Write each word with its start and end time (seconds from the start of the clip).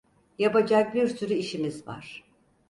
Yapacak 0.39 0.93
bir 0.95 1.07
sürü 1.07 1.33
işimiz 1.33 1.87
var. 1.87 2.23